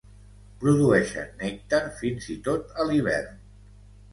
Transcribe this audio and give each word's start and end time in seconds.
Produeixen 0.63 1.29
nèctar 1.43 1.81
fins 2.01 2.31
i 2.37 2.39
tot 2.49 2.75
a 2.85 2.89
l'hivern. 2.89 3.41